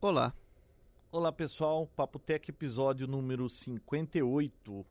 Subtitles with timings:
[0.00, 0.32] Olá.
[1.10, 4.86] Olá pessoal, Papo Tech episódio número 58.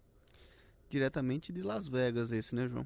[0.89, 2.86] Diretamente de Las Vegas esse, né, João?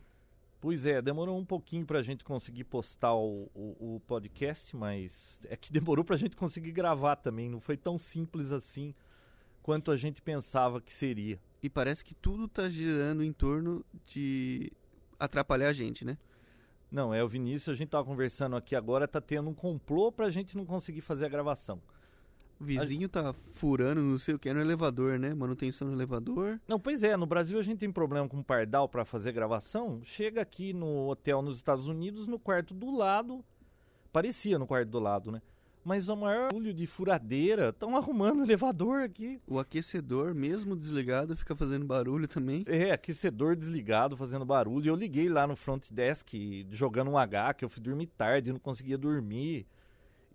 [0.60, 5.57] Pois é, demorou um pouquinho pra gente conseguir postar o, o, o podcast, mas é
[5.57, 8.94] que demorou pra gente conseguir gravar também, não foi tão simples assim
[9.64, 11.40] quanto a gente pensava que seria.
[11.64, 14.72] E parece que tudo tá girando em torno de
[15.20, 16.20] atrapalhar a gente, né?
[16.92, 20.30] Não, é o Vinícius, a gente tava conversando aqui agora, tá tendo um complô pra
[20.30, 21.82] gente não conseguir fazer a gravação.
[22.61, 25.33] O vizinho tá furando não sei o que no elevador, né?
[25.33, 26.61] Manutenção no elevador.
[26.68, 30.00] Não, pois é, no Brasil a gente tem problema com pardal para fazer gravação.
[30.04, 33.44] Chega aqui no hotel nos Estados Unidos, no quarto do lado,
[34.14, 35.42] parecia no quarto do lado, né?
[35.84, 39.42] Mas o maior barulho de furadeira, estão arrumando o elevador aqui.
[39.48, 42.64] O aquecedor, mesmo desligado, fica fazendo barulho também.
[42.67, 44.88] É, aquecedor desligado, fazendo barulho.
[44.88, 48.59] Eu liguei lá no front desk, jogando um H, que eu fui dormir tarde, não
[48.59, 49.66] conseguia dormir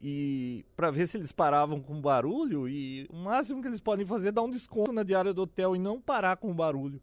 [0.01, 4.29] e para ver se eles paravam com barulho e o máximo que eles podem fazer
[4.29, 7.01] é dar um desconto na diária do hotel e não parar com o barulho.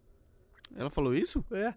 [0.75, 1.43] Ela falou isso?
[1.51, 1.73] É.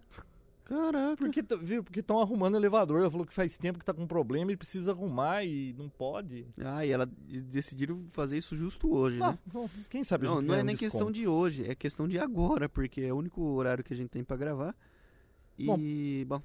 [0.65, 1.17] Caraca.
[1.17, 3.01] Porque viu, porque estão arrumando o elevador.
[3.01, 6.45] Ela falou que faz tempo que tá com problema e precisa arrumar e não pode.
[6.59, 9.39] Ah, e ela decidiram fazer isso justo hoje, Ah, né?
[9.47, 10.93] bom, quem sabe Não, não é um nem desconto.
[10.93, 14.09] questão de hoje, é questão de agora, porque é o único horário que a gente
[14.09, 14.75] tem pra gravar.
[15.57, 16.43] E, bom,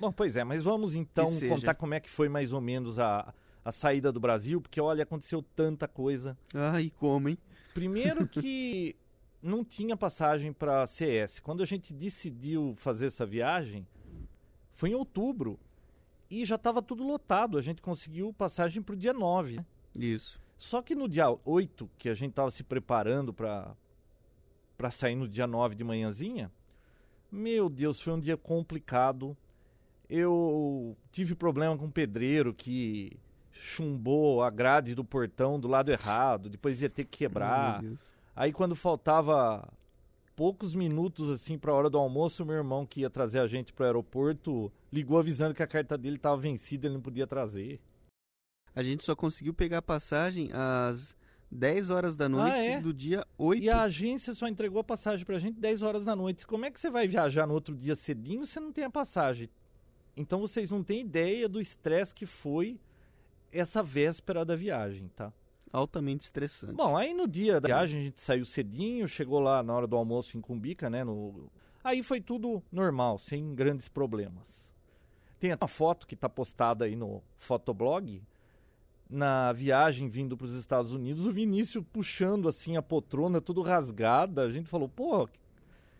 [0.00, 3.32] Bom, pois é, mas vamos então contar como é que foi mais ou menos a,
[3.64, 6.36] a saída do Brasil, porque olha, aconteceu tanta coisa.
[6.54, 7.38] ai, como, hein?
[7.74, 8.96] Primeiro que
[9.42, 11.40] não tinha passagem para CS.
[11.40, 13.86] Quando a gente decidiu fazer essa viagem,
[14.72, 15.58] foi em outubro
[16.30, 17.58] e já estava tudo lotado.
[17.58, 19.56] A gente conseguiu passagem para o dia 9.
[19.56, 19.66] né?
[19.94, 20.40] Isso.
[20.56, 23.74] Só que no dia 8, que a gente estava se preparando para
[24.76, 26.50] para sair no dia 9 de manhãzinha,
[27.30, 29.36] meu Deus, foi um dia complicado.
[30.08, 33.16] Eu tive problema com o pedreiro que
[33.52, 37.76] chumbou a grade do portão do lado errado, depois ia ter que quebrar.
[37.76, 38.00] Ai, meu Deus.
[38.34, 39.68] Aí quando faltava
[40.34, 43.72] poucos minutos assim para a hora do almoço, meu irmão que ia trazer a gente
[43.72, 47.80] para o aeroporto ligou avisando que a carta dele estava vencida, ele não podia trazer.
[48.74, 51.14] A gente só conseguiu pegar a passagem às
[51.50, 52.80] 10 horas da noite é?
[52.80, 53.62] do dia 8.
[53.62, 56.46] E a agência só entregou a passagem pra gente 10 horas da noite.
[56.46, 59.50] Como é que você vai viajar no outro dia cedinho se não tem a passagem?
[60.16, 62.80] Então vocês não têm ideia do estresse que foi
[63.52, 65.32] essa véspera da viagem, tá?
[65.72, 66.74] Altamente estressante.
[66.74, 69.96] Bom, aí no dia da viagem a gente saiu cedinho, chegou lá na hora do
[69.96, 71.04] almoço em Cumbica, né?
[71.04, 71.50] No...
[71.82, 74.72] Aí foi tudo normal, sem grandes problemas.
[75.40, 78.22] Tem uma foto que tá postada aí no Fotoblog,
[79.10, 84.42] na viagem vindo para os Estados Unidos, o Vinícius puxando assim a poltrona, tudo rasgada.
[84.42, 85.28] A gente falou, pô,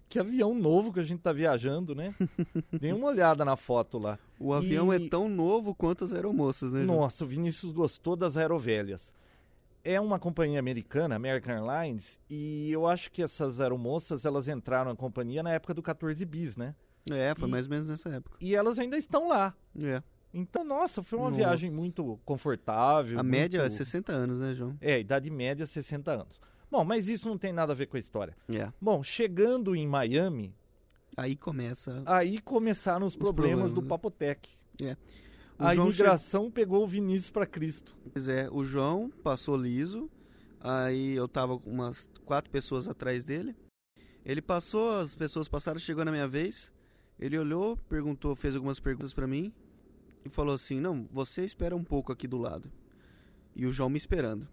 [0.09, 2.15] que avião novo que a gente tá viajando, né?
[2.79, 4.19] Dê uma olhada na foto lá.
[4.43, 6.85] O avião e- é tão novo quanto as aeromoças, né?
[6.85, 7.01] João?
[7.01, 9.13] Nossa, o Vinícius gostou das aerovelhas.
[9.85, 14.97] É uma companhia americana, American Airlines, e eu acho que essas aeromoças, elas entraram na
[14.97, 16.75] companhia na época do 14 bis, né?
[17.11, 18.37] É, foi E- mais ou menos nessa época.
[18.41, 19.53] E elas ainda estão lá.
[19.83, 20.01] É.
[20.33, 21.37] Então, nossa, foi uma Nossa.
[21.37, 23.19] viagem muito confortável.
[23.19, 23.75] A média é muito...
[23.77, 24.77] 60 anos, né, João?
[24.81, 26.41] É, idade média 60 anos.
[26.71, 28.35] Bom, mas isso não tem nada a ver com a história.
[28.55, 28.73] É.
[28.81, 30.55] Bom, chegando em Miami,
[31.17, 32.03] Aí começa.
[32.07, 33.83] aí começaram os, problemas, problemas, do?
[33.83, 34.49] Papotec.
[34.81, 34.97] É.
[35.59, 37.95] O A João imigração pegou o Vinícius para Cristo.
[38.13, 40.11] Pois é, o João passou liso.
[40.61, 43.55] Aí eu tava com umas quatro pessoas atrás dele.
[44.25, 46.73] Ele passou, as pessoas passaram, chegou na minha vez.
[47.19, 49.53] Ele olhou, perguntou, fez algumas perguntas pra mim
[50.25, 52.71] e falou assim: "Não, você espera um pouco aqui do lado".
[53.55, 54.49] E o João me esperando.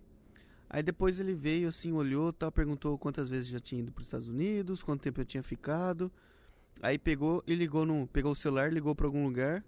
[0.69, 4.07] Aí depois ele veio assim, olhou, tal, perguntou quantas vezes já tinha ido para os
[4.07, 6.11] Estados Unidos, quanto tempo eu tinha ficado.
[6.81, 9.63] Aí pegou e ligou no, pegou o celular, ligou para algum lugar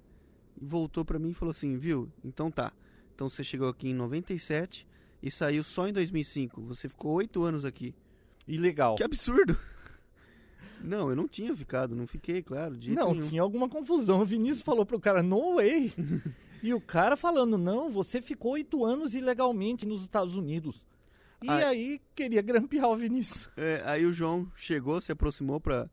[0.60, 2.10] e voltou pra mim e falou assim: "Viu?
[2.24, 2.72] Então tá.
[3.14, 4.88] Então você chegou aqui em 97
[5.22, 6.62] e saiu só em 2005.
[6.62, 7.94] Você ficou oito anos aqui.
[8.48, 8.96] Ilegal.
[8.96, 9.58] Que absurdo!
[10.84, 12.76] Não, eu não tinha ficado, não fiquei, claro.
[12.88, 13.30] Não, nenhum.
[13.30, 14.20] tinha alguma confusão.
[14.22, 15.94] O Vinícius falou pro cara, no way.
[16.64, 20.84] e o cara falando, não, você ficou oito anos ilegalmente nos Estados Unidos.
[21.40, 21.68] E Ah.
[21.70, 23.48] aí queria grampear o Vinícius.
[23.56, 25.88] É, aí o João chegou, se aproximou pra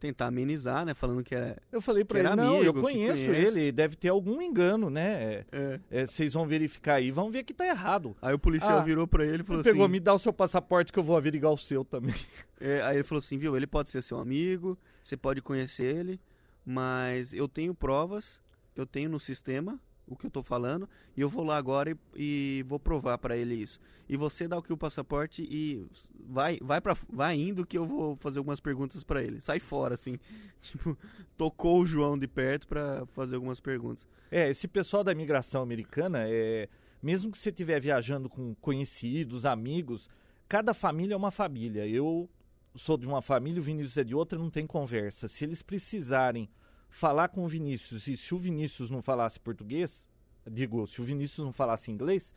[0.00, 0.94] tentar amenizar, né?
[0.94, 1.56] Falando que era.
[1.70, 4.40] Eu falei pra Que ele, era não, eu amigo, conheço conhece." ele, deve ter algum
[4.42, 5.44] engano, né?
[5.52, 5.80] É.
[5.90, 8.16] É, Vocês vão verificar aí, vão ver que tá errado.
[8.20, 9.92] Aí o policial Ah, virou pra ele e falou Ele pegou, assim.
[9.92, 12.14] me dá o seu passaporte que eu vou averiguar o seu também.
[12.60, 13.56] é, aí ele falou assim, viu?
[13.56, 16.18] Ele pode ser seu amigo, você pode conhecer ele,
[16.64, 18.40] mas eu tenho provas,
[18.74, 19.78] eu tenho no sistema
[20.10, 23.36] o que eu tô falando, e eu vou lá agora e, e vou provar pra
[23.36, 23.80] ele isso.
[24.08, 25.86] E você dá aqui o passaporte e
[26.28, 29.40] vai, vai para vai indo que eu vou fazer algumas perguntas pra ele.
[29.40, 30.18] Sai fora assim.
[30.60, 30.98] Tipo,
[31.38, 34.06] tocou o João de perto pra fazer algumas perguntas.
[34.30, 36.68] É, esse pessoal da imigração americana é
[37.02, 40.10] Mesmo que você estiver viajando com conhecidos, amigos,
[40.46, 41.86] cada família é uma família.
[41.86, 42.28] Eu
[42.74, 45.26] sou de uma família, o Vinícius é de outra, não tem conversa.
[45.26, 46.48] Se eles precisarem
[46.90, 50.06] falar com o Vinícius e se o Vinícius não falasse português,
[50.50, 52.34] digo, se o Vinícius não falasse inglês,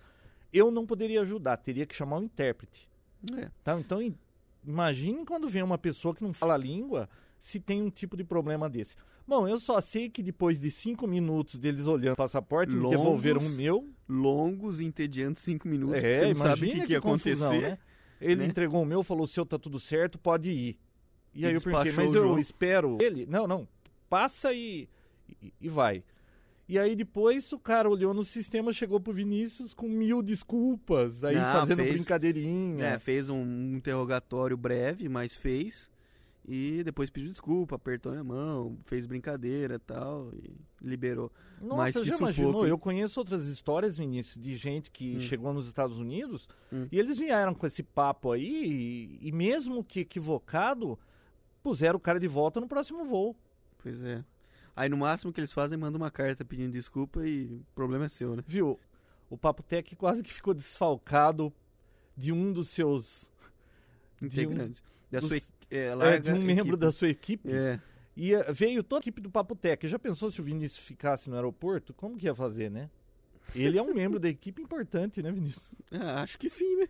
[0.54, 2.88] eu não poderia ajudar, teria que chamar um intérprete.
[3.38, 3.50] É.
[3.64, 3.78] Tá?
[3.80, 4.00] Então,
[4.66, 7.10] imagine quando vem uma pessoa que não fala a língua,
[7.40, 8.96] se tem um tipo de problema desse.
[9.26, 12.98] Bom, eu só sei que depois de cinco minutos deles olhando o passaporte, longos, me
[12.98, 13.90] devolveram o meu.
[14.08, 17.72] Longos, entediantes cinco minutos, é, você não sabe o que, que, que ia confusão, acontecer.
[17.72, 17.80] Né?
[18.20, 18.46] Ele né?
[18.46, 20.78] entregou o meu, falou, seu tá tudo certo, pode ir.
[21.34, 23.26] E, e aí eu perguntei, mas eu espero ele?
[23.26, 23.68] Não, não,
[24.14, 24.88] passa e,
[25.42, 26.04] e, e vai.
[26.70, 31.36] E aí depois o cara olhou no sistema, chegou pro Vinícius com mil desculpas, aí
[31.36, 32.86] Não, fazendo fez, brincadeirinha.
[32.86, 33.44] É, fez um
[33.74, 35.90] interrogatório breve, mas fez.
[36.48, 41.32] E depois pediu desculpa, apertou minha mão, fez brincadeira e tal, e liberou.
[41.60, 42.68] Nossa, mas já sufoco, imaginou?
[42.68, 45.20] Eu conheço outras histórias, Vinícius, de gente que hum.
[45.22, 46.88] chegou nos Estados Unidos hum.
[46.92, 51.00] e eles vieram com esse papo aí, e, e mesmo que equivocado,
[51.64, 53.36] puseram o cara de volta no próximo voo.
[53.84, 54.24] Pois é.
[54.76, 58.10] Aí no máximo que eles fazem, mandam uma carta pedindo desculpa e o problema é
[58.10, 58.44] seu, né?
[58.48, 58.80] Viu?
[59.30, 61.54] O Papo Tech quase que ficou desfalcado
[62.16, 63.30] de um dos seus
[64.22, 64.82] integrantes.
[64.82, 65.38] Um, da dos, sua,
[65.70, 66.56] é, é, de um equipe.
[66.56, 67.52] membro da sua equipe.
[67.52, 67.80] É.
[68.16, 69.88] E uh, veio toda a equipe do Papo Tech.
[69.88, 71.94] Já pensou se o Vinícius ficasse no aeroporto?
[71.94, 72.90] Como que ia fazer, né?
[73.54, 75.70] Ele é um membro da equipe importante, né, Vinícius?
[75.92, 76.88] Ah, acho que sim, né?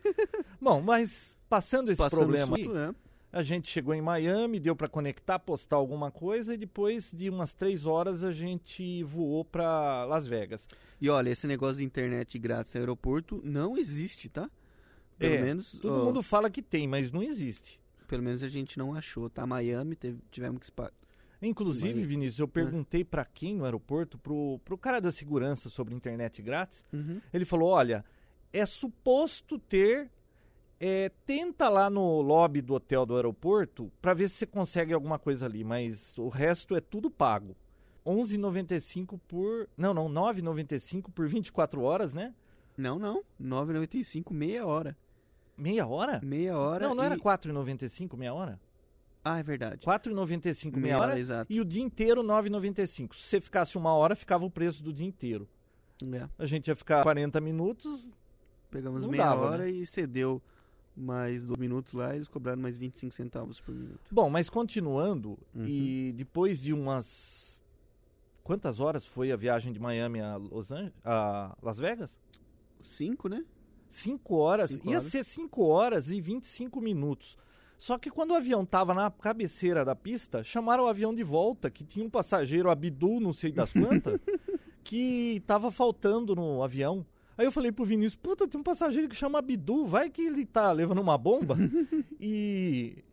[0.61, 2.95] Bom, mas passando esse passando problema aí, é.
[3.33, 7.51] A gente chegou em Miami, deu para conectar, postar alguma coisa e depois de umas
[7.51, 10.67] três horas a gente voou para Las Vegas.
[11.01, 14.47] E olha, esse negócio de internet grátis no aeroporto não existe, tá?
[15.17, 15.71] Pelo é, menos.
[15.79, 17.81] Todo ó, mundo fala que tem, mas não existe.
[18.07, 19.47] Pelo menos a gente não achou, tá?
[19.47, 20.71] Miami, teve, tivemos que.
[21.41, 22.05] Inclusive, Miami.
[22.05, 23.03] Vinícius, eu perguntei é.
[23.03, 26.85] para quem no aeroporto, pro, pro cara da segurança sobre internet grátis.
[26.93, 27.19] Uhum.
[27.33, 28.05] Ele falou: olha,
[28.51, 30.11] é suposto ter
[30.85, 35.17] é, tenta lá no lobby do hotel do aeroporto para ver se você consegue alguma
[35.17, 37.55] coisa ali, mas o resto é tudo pago.
[38.05, 39.69] 11,95 por.
[39.77, 42.33] Não, não, 9,95 por 24 horas, né?
[42.75, 43.23] Não, não.
[43.41, 44.97] 9,95 meia hora.
[45.57, 46.19] Meia hora?
[46.21, 46.89] Meia hora.
[46.89, 47.05] Não, não e...
[47.05, 48.59] era 4,95 meia hora?
[49.23, 49.85] Ah, é verdade.
[49.85, 51.53] 4,95 meia, meia hora, hora exato.
[51.53, 53.15] e o dia inteiro 9,95.
[53.15, 55.47] Se você ficasse uma hora, ficava o preço do dia inteiro.
[56.11, 56.27] É.
[56.37, 58.11] A gente ia ficar 40 minutos.
[58.69, 59.69] Pegamos meia dava, hora né?
[59.69, 60.41] e cedeu
[60.95, 64.01] mais dois minutos lá, eles cobraram mais 25 centavos por minuto.
[64.11, 65.65] Bom, mas continuando, uhum.
[65.65, 67.61] e depois de umas.
[68.43, 72.19] Quantas horas foi a viagem de Miami a, Los Angeles, a Las Vegas?
[72.81, 73.45] Cinco, né?
[73.89, 74.71] Cinco horas.
[74.71, 75.03] Cinco Ia horas.
[75.03, 77.37] ser cinco horas e 25 minutos.
[77.77, 81.69] Só que quando o avião estava na cabeceira da pista, chamaram o avião de volta,
[81.69, 84.19] que tinha um passageiro Abdul, não sei das quantas,
[84.83, 87.05] que estava faltando no avião.
[87.37, 90.45] Aí eu falei pro Vinícius, puta, tem um passageiro que chama Abdu, vai que ele
[90.45, 91.57] tá levando uma bomba
[92.19, 93.03] e.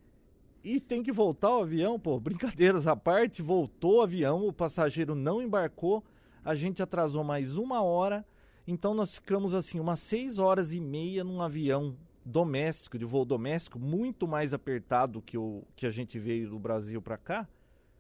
[0.62, 2.20] E tem que voltar o avião, pô.
[2.20, 6.05] Brincadeiras à parte, voltou o avião, o passageiro não embarcou,
[6.44, 8.26] a gente atrasou mais uma hora,
[8.67, 13.78] então nós ficamos assim, umas seis horas e meia num avião doméstico, de voo doméstico,
[13.78, 17.49] muito mais apertado que o que a gente veio do Brasil para cá.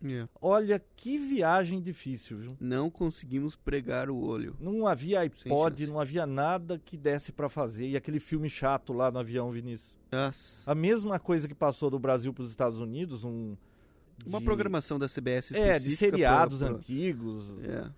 [0.02, 0.24] Yeah.
[0.24, 0.38] É.
[0.40, 2.56] Olha que viagem difícil, viu?
[2.58, 4.56] Não conseguimos pregar o olho.
[4.58, 7.88] Não havia iPod, não havia nada que desse para fazer.
[7.88, 9.94] E aquele filme chato lá no avião, Vinícius.
[10.10, 10.70] Nossa.
[10.70, 13.56] A mesma coisa que passou do Brasil para os Estados Unidos, um
[14.26, 14.44] uma de...
[14.44, 15.76] programação da CBS específica.
[15.76, 16.76] É, de seriados pra, pra...
[16.76, 17.58] antigos.
[17.62, 17.90] É.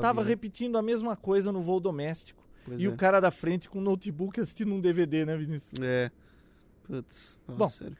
[0.00, 2.42] Tava repetindo a mesma coisa no voo doméstico.
[2.64, 2.88] Pois e é.
[2.88, 5.80] o cara da frente com o notebook assistindo um DVD, né, Vinícius?
[5.80, 6.10] É.
[6.84, 7.96] Putz, Bom, sério.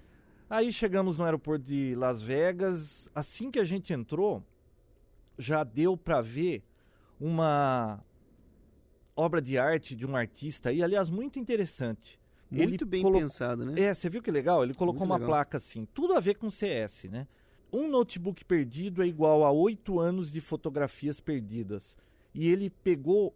[0.51, 3.09] Aí chegamos no aeroporto de Las Vegas.
[3.15, 4.43] Assim que a gente entrou,
[5.39, 6.65] já deu para ver
[7.21, 8.05] uma
[9.15, 12.19] obra de arte de um artista aí, aliás, muito interessante.
[12.51, 13.23] Muito Ele bem colocou...
[13.23, 13.81] pensado, né?
[13.81, 14.65] É, você viu que legal?
[14.65, 15.29] Ele colocou muito uma legal.
[15.29, 17.29] placa assim, tudo a ver com CS, né?
[17.73, 21.97] Um notebook perdido é igual a oito anos de fotografias perdidas.
[22.35, 23.33] E ele pegou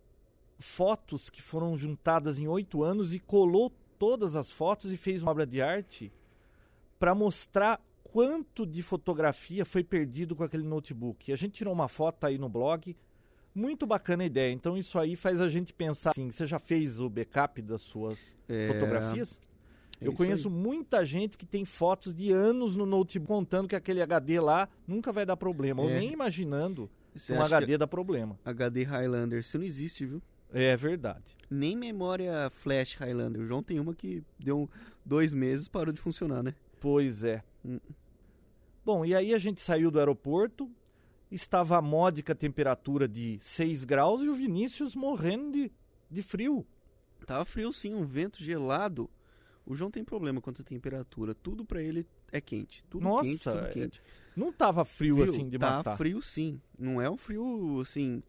[0.59, 5.31] fotos que foram juntadas em oito anos e colou todas as fotos e fez uma
[5.31, 6.13] obra de arte
[6.99, 11.33] para mostrar quanto de fotografia foi perdido com aquele notebook.
[11.33, 12.97] A gente tirou uma foto aí no blog.
[13.55, 14.53] Muito bacana a ideia.
[14.53, 18.35] Então isso aí faz a gente pensar assim, você já fez o backup das suas
[18.49, 19.41] É, fotografias?
[20.01, 20.55] é Eu conheço aí.
[20.55, 25.13] muita gente que tem fotos de anos no notebook contando que aquele HD lá nunca
[25.13, 25.83] vai dar problema.
[25.83, 25.99] Ou É.
[26.01, 28.37] nem imaginando que um HD dá problema.
[28.43, 30.21] que HD Highlander, isso não existe, viu?
[30.53, 31.37] É verdade.
[31.51, 33.41] Nem memória flash Highlander.
[33.43, 34.69] O João tem uma que deu
[35.05, 36.55] dois meses parou de funcionar, né?
[36.85, 37.43] Pois é.
[38.85, 40.71] Bom, e aí a gente saiu do aeroporto,
[41.31, 45.73] estava a módica temperatura de 6 graus e o Vinícius morrendo de,
[46.11, 46.67] de frio.
[47.27, 49.09] Tava frio sim, um vento gelado.
[49.65, 51.35] O João tem problema quanto à temperatura.
[51.35, 52.85] Tudo pra ele é quente.
[52.91, 54.03] Tudo Nossa, quente, tudo é- quente.
[54.37, 55.97] Não tava frio, Frio, assim de tá matar.
[55.97, 56.61] frio sim.
[56.79, 58.23] Não é um frio, assim,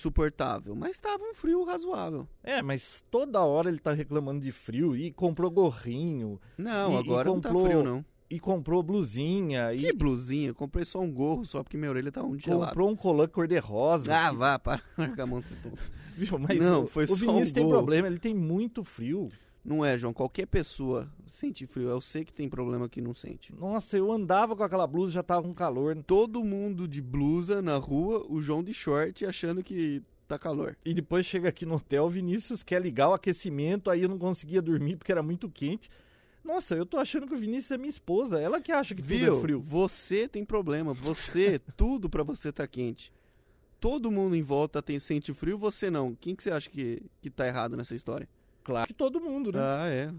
[0.00, 0.74] suportável.
[0.74, 2.26] Mas tava um frio razoável.
[2.42, 6.98] É, mas toda hora ele tá reclamando de frio e comprou gorrinho Não, E- e
[6.98, 8.04] agora não comprou- tá frio não.
[8.30, 10.52] e comprou blusinha Que e blusinha?
[10.54, 12.66] Comprei só um gorro só porque minha orelha tá um gelado.
[12.68, 14.14] comprou um colã cor-de-rosa.
[14.14, 14.82] Ah, que- vá, para.
[14.98, 15.78] Larga a mão tonto.
[16.16, 16.38] viu?
[16.38, 17.72] Mas Não, o, foi o só Vinícius um tem gol.
[17.72, 19.30] problema, ele tem muito frio.
[19.64, 20.12] Não é, João.
[20.12, 21.88] Qualquer pessoa sente frio.
[21.88, 23.52] Eu sei que tem problema que não sente.
[23.54, 25.96] Nossa, eu andava com aquela blusa já tava com calor.
[26.06, 30.76] Todo mundo de blusa na rua, o João de short achando que tá calor.
[30.84, 34.18] E depois chega aqui no hotel, o Vinícius quer ligar o aquecimento, aí eu não
[34.18, 35.88] conseguia dormir porque era muito quente.
[36.44, 39.14] Nossa, eu tô achando que o Vinícius é minha esposa, ela que acha que tudo
[39.14, 39.38] Viu?
[39.38, 39.60] é frio.
[39.60, 40.92] Você tem problema.
[40.92, 43.10] Você, tudo pra você tá quente.
[43.80, 46.14] Todo mundo em volta tem, sente frio, você não.
[46.14, 48.28] Quem que você acha que, que tá errado nessa história?
[48.64, 49.58] Claro que todo mundo, né?
[49.60, 50.12] Ah, é.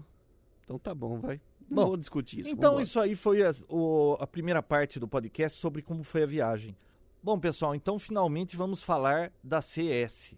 [0.64, 1.40] Então tá bom, vai.
[1.68, 2.48] Não Bom, vou discutir isso.
[2.48, 6.26] Então isso aí foi as- o- a primeira parte do podcast sobre como foi a
[6.26, 6.76] viagem.
[7.22, 10.36] Bom, pessoal, então finalmente vamos falar da CS.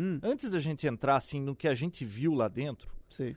[0.00, 3.36] Hum, Antes da gente entrar assim no que a gente viu lá dentro, sei.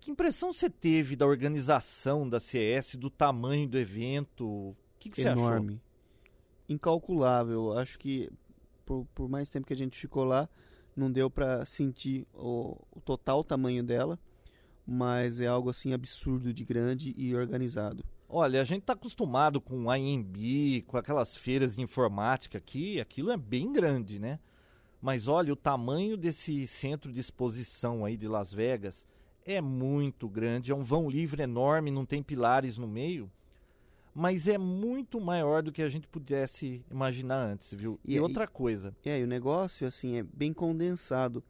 [0.00, 4.44] que impressão você teve da organização da CS, do tamanho do evento?
[4.46, 5.44] O que, que você achou?
[5.46, 5.80] Enorme.
[6.68, 7.76] Incalculável.
[7.76, 8.30] Acho que
[8.84, 10.48] por, por mais tempo que a gente ficou lá,
[10.96, 14.18] não deu pra sentir o, o total tamanho dela.
[14.86, 18.04] Mas é algo assim absurdo de grande e organizado.
[18.28, 23.30] Olha, a gente tá acostumado com a IMB, com aquelas feiras de informática aqui, aquilo
[23.30, 24.38] é bem grande, né?
[25.00, 29.06] Mas olha, o tamanho desse centro de exposição aí de Las Vegas
[29.44, 33.30] é muito grande, é um vão livre enorme, não tem pilares no meio,
[34.14, 37.98] mas é muito maior do que a gente pudesse imaginar antes, viu?
[38.04, 41.42] E E, outra coisa, É, e o negócio, assim, é bem condensado.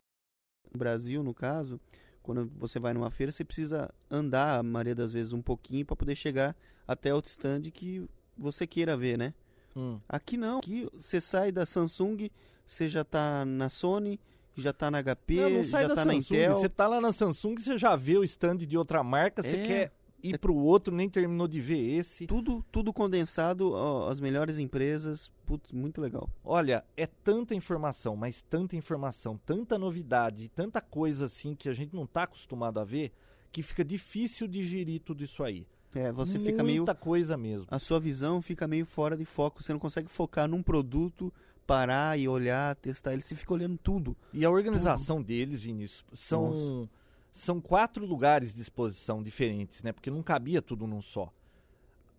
[0.73, 1.79] No Brasil, no caso,
[2.23, 5.95] quando você vai numa feira, você precisa andar, a maioria das vezes, um pouquinho para
[5.95, 6.57] poder chegar
[6.89, 9.35] até outro stand que você queira ver, né?
[9.77, 10.59] hum, Aqui não.
[10.59, 12.31] Aqui você sai da Samsung,
[12.67, 14.19] você já tá na Sony,
[14.57, 16.55] já tá na HP, não, não já tá na Samsung, Intel.
[16.55, 19.63] você tá lá na Samsung, você já vê o stand de outra marca, você É.
[19.63, 19.93] quer
[20.25, 22.27] ir pro outro, nem terminou de ver esse.
[22.27, 25.31] Tudo, tudo condensado, ó, as melhores empresas.
[25.47, 26.29] Putz, muito legal.
[26.43, 31.95] Olha, é tanta informação, mas tanta informação, tanta novidade, tanta coisa assim que a gente
[31.95, 33.13] não tá acostumado a ver,
[33.53, 35.67] que fica difícil digerir tudo isso aí.
[35.95, 36.85] É, você Muita fica meio.
[36.97, 37.67] coisa mesmo.
[37.71, 39.63] A sua visão fica meio fora de foco.
[39.63, 41.33] Você não consegue focar num produto,
[41.67, 43.23] parar e olhar, testar ele.
[43.23, 44.17] Você fica olhando tudo.
[44.33, 46.91] E a organização deles, Vinícius, são Nossa.
[47.37, 49.93] São quatro lugares de exposição diferentes, né?
[49.93, 51.33] Porque não cabia tudo num só.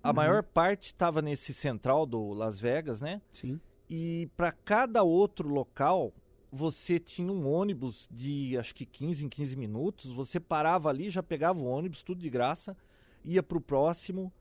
[0.04, 0.16] A Uhum.
[0.16, 3.22] maior parte estava nesse central do Las Vegas, né?
[3.32, 3.60] Sim.
[3.90, 6.12] E para cada outro local,
[6.52, 10.12] você tinha um ônibus de acho que 15 em 15 minutos.
[10.12, 12.76] Você parava ali, já pegava o ônibus, tudo de graça,
[13.24, 14.34] ia pro próximo.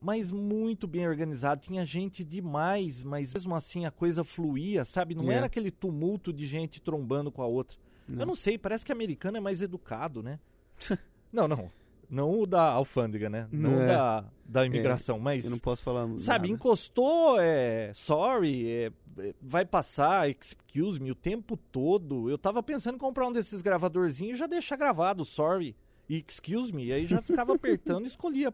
[0.00, 1.60] Mas muito bem organizado.
[1.60, 5.14] Tinha gente demais, mas mesmo assim a coisa fluía, sabe?
[5.14, 5.34] Não É.
[5.36, 7.76] era aquele tumulto de gente trombando com a outra.
[8.08, 10.38] Eu não sei, parece que americano é mais educado, né?
[11.32, 11.70] não, não.
[12.10, 13.48] Não o da alfândega, né?
[13.50, 13.86] Não Não é.
[13.86, 15.44] da, da imigração, mas.
[15.44, 16.54] Eu não posso falar Sabe, nada.
[16.54, 17.92] encostou, é.
[17.94, 22.28] Sorry, é, é, vai passar, excuse me, o tempo todo.
[22.28, 25.74] Eu tava pensando em comprar um desses gravadorzinhos e já deixar gravado, sorry
[26.08, 26.86] e excuse me.
[26.86, 28.52] E aí já ficava apertando e escolhia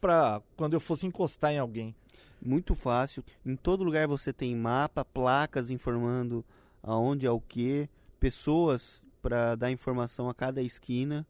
[0.00, 1.94] pra quando eu fosse encostar em alguém.
[2.40, 3.24] Muito fácil.
[3.44, 6.44] Em todo lugar você tem mapa, placas informando
[6.82, 7.88] aonde é o que,
[8.18, 11.26] pessoas para dar informação a cada esquina.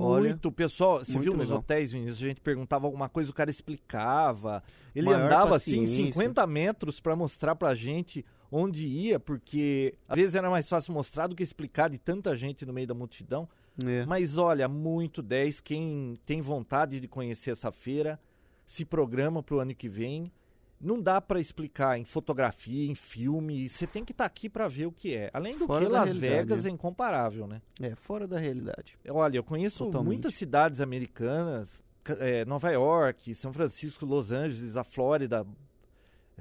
[0.00, 1.58] Olha, Muito, pessoal, você muito viu nos legal.
[1.58, 4.62] hotéis, Vinícius, a gente perguntava alguma coisa, o cara explicava.
[4.94, 6.06] Ele Maior andava assim paciência.
[6.06, 11.26] 50 metros pra mostrar pra gente onde ia, porque às vezes era mais fácil mostrar
[11.28, 13.48] do que explicar de tanta gente no meio da multidão.
[13.84, 14.04] É.
[14.06, 15.60] Mas olha, muito 10.
[15.60, 18.18] Quem tem vontade de conhecer essa feira,
[18.64, 20.32] se programa pro ano que vem.
[20.80, 23.68] Não dá pra explicar em fotografia, em filme.
[23.68, 25.30] Você tem que estar aqui pra ver o que é.
[25.32, 26.70] Além do Fora que, Las Vegas né?
[26.70, 27.62] é incomparável, né?
[27.80, 28.96] É, fora da realidade.
[29.08, 30.06] Olha, eu conheço Totalmente.
[30.06, 35.46] muitas cidades americanas, ca- é, Nova York, São Francisco, Los Angeles, a Flórida,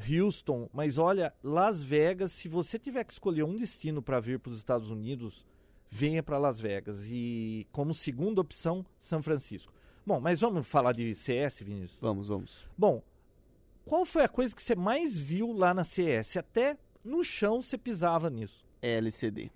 [0.10, 4.52] Houston, mas olha, Las Vegas, se você tiver que escolher um destino para vir para
[4.52, 5.46] os Estados Unidos,
[5.90, 9.72] venha para Las Vegas e como segunda opção, São Francisco.
[10.06, 11.98] Bom, mas vamos falar de CS, Vinícius?
[12.02, 12.68] Vamos, vamos.
[12.78, 13.02] Bom,
[13.86, 16.38] qual foi a coisa que você mais viu lá na CS?
[16.38, 19.52] Até no chão você pisava nisso LCD.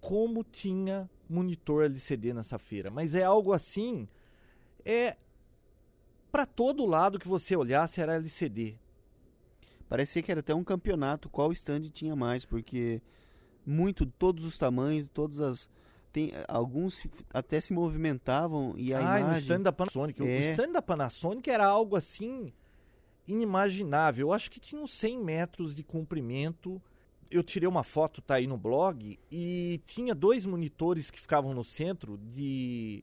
[0.00, 2.90] como tinha monitor LCD nessa feira.
[2.90, 4.06] Mas é algo assim,
[4.84, 5.16] é
[6.30, 8.78] para todo lado que você olhasse era LCD.
[9.88, 13.00] Parecia que era até um campeonato qual stand tinha mais, porque
[13.64, 15.68] muito todos os tamanhos, todas as
[16.12, 20.22] tem alguns até se movimentavam e a ah, imagem no stand da Panasonic.
[20.22, 20.52] O É.
[20.52, 22.54] stand da Panasonic era algo assim
[23.26, 24.28] inimaginável.
[24.28, 26.80] Eu acho que tinha uns 100 metros de comprimento.
[27.30, 31.64] Eu tirei uma foto, tá aí no blog, e tinha dois monitores que ficavam no
[31.64, 33.02] centro de.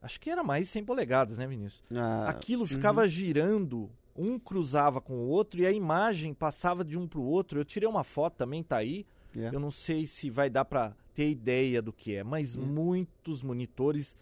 [0.00, 1.82] Acho que era mais de 100 polegadas, né, Vinícius?
[1.92, 2.68] ah, Aquilo uhum.
[2.68, 7.24] ficava girando, um cruzava com o outro e a imagem passava de um para o
[7.24, 7.58] outro.
[7.58, 9.04] Eu tirei uma foto também, tá aí.
[9.36, 9.48] é.
[9.52, 12.60] Eu não sei se vai dar para ter ideia do que é, mas É.
[12.60, 14.16] muitos monitores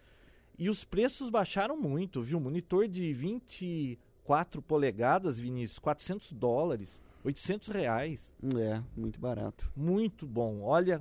[0.59, 2.41] e os preços baixaram muito, viu?
[2.41, 3.13] Monitor de
[4.27, 9.71] 24 polegadas, Vinícius, 400 dólares, 800 reais, É, muito barato.
[9.77, 10.63] muito bom.
[10.63, 11.01] Olha,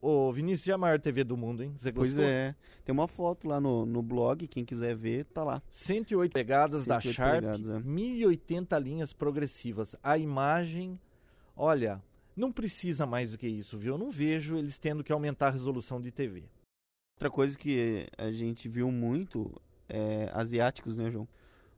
[0.00, 1.72] ô Vinícius, é a maior TV do mundo, hein?
[1.76, 2.24] Você Pois gostou?
[2.28, 2.54] é.
[2.84, 5.62] Tem uma foto lá no, no blog, quem quiser ver, tá lá.
[5.70, 7.78] 108 polegadas da 108 Sharp, polegadas, é.
[7.88, 9.94] 1080 linhas progressivas.
[10.02, 10.98] A imagem,
[11.56, 12.02] olha,
[12.36, 13.94] não precisa mais do que isso, viu?
[13.94, 16.44] Eu não vejo eles tendo que aumentar a resolução de TV.
[17.16, 19.52] Outra coisa que a gente viu muito
[19.88, 21.28] é asiáticos, né, João?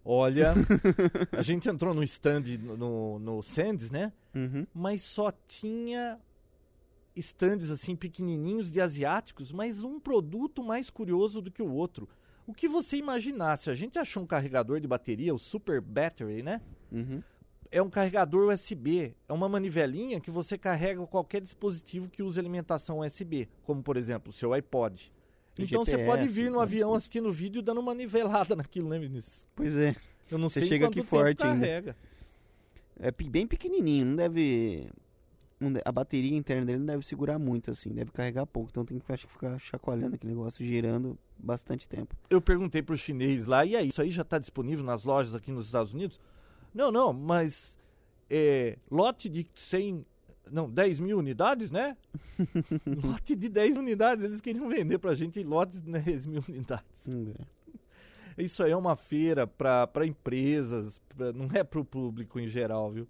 [0.09, 0.55] Olha,
[1.37, 4.13] a gente entrou no stand no, no, no Sands, né?
[4.33, 4.65] Uhum.
[4.73, 6.17] Mas só tinha
[7.17, 12.09] stands assim pequenininhos de asiáticos, mas um produto mais curioso do que o outro.
[12.47, 13.69] O que você imaginasse?
[13.69, 16.61] A gente achou um carregador de bateria, o Super Battery, né?
[16.93, 17.21] Uhum.
[17.73, 23.01] É um carregador USB, é uma manivelinha que você carrega qualquer dispositivo que use alimentação
[23.01, 25.13] USB, como por exemplo o seu iPod.
[25.59, 28.99] Então você GPS, pode vir no avião assistindo o vídeo dando uma nivelada naquilo, né,
[28.99, 29.45] Vinícius?
[29.55, 29.95] Pois é.
[30.31, 31.61] Eu não Você sei chega aqui forte ainda.
[31.67, 31.97] carrega.
[32.99, 34.89] É pe- bem pequenininho, não deve...
[35.87, 37.91] A bateria interna dele não deve segurar muito, assim.
[37.91, 38.69] Deve carregar pouco.
[38.71, 42.15] Então tem que acho que ficar chacoalhando aquele negócio, girando bastante tempo.
[42.29, 45.51] Eu perguntei pro chinês lá, e aí, isso aí já está disponível nas lojas aqui
[45.51, 46.21] nos Estados Unidos?
[46.75, 47.79] Não, não, mas
[48.29, 50.05] é, lote de 100,
[50.51, 51.97] não, 10 mil unidades, né?
[53.05, 57.09] lote de 10 unidades, eles queriam vender pra gente lotes de 10 mil unidades.
[57.09, 58.43] Hum, é.
[58.43, 62.91] Isso aí é uma feira pra pra empresas, pra- não é pro público em geral,
[62.93, 63.09] viu?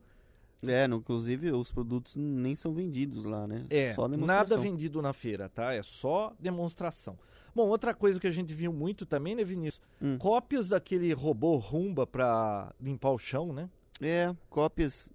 [0.63, 3.65] É, no- inclusive os produtos nem são vendidos lá, né?
[3.69, 5.73] É, Só nada vendido na feira, tá?
[5.73, 7.19] É só demonstração.
[7.55, 9.81] Bom, outra coisa que a gente viu muito também, né, Vinícius?
[10.01, 10.19] Hum.
[10.19, 13.69] Cópias daquele robô Rumba pra limpar o chão, né?
[14.01, 15.09] É, cópias